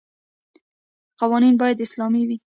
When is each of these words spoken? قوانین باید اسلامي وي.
قوانین 1.19 1.55
باید 1.61 1.83
اسلامي 1.85 2.21
وي. 2.27 2.37